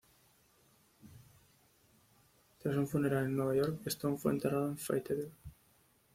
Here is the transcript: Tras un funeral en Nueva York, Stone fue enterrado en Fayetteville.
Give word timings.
Tras 2.57 2.75
un 2.75 2.87
funeral 2.87 3.25
en 3.25 3.35
Nueva 3.37 3.53
York, 3.55 3.81
Stone 3.85 4.17
fue 4.17 4.31
enterrado 4.31 4.69
en 4.69 4.77
Fayetteville. 4.79 5.29